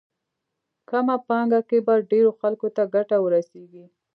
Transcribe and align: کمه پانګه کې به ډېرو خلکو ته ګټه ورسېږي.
کمه 0.89 1.15
پانګه 1.27 1.61
کې 1.69 1.77
به 1.85 1.93
ډېرو 2.11 2.31
خلکو 2.39 2.67
ته 2.75 2.83
ګټه 2.95 3.17
ورسېږي. 3.21 3.85